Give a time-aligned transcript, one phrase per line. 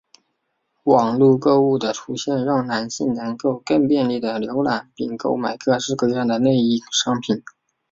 [0.85, 7.43] 网路购物的出现让男性能够更便利地浏览并购买各式各样的内衣商品。